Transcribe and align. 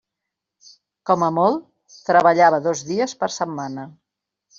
Com 1.09 1.25
a 1.27 1.29
molt, 1.35 1.67
treballava 2.07 2.61
dos 2.69 2.81
dies 2.87 3.13
per 3.21 3.29
setmana. 3.37 3.85